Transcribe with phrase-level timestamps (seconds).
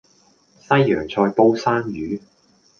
[0.61, 2.19] 西洋菜煲生魚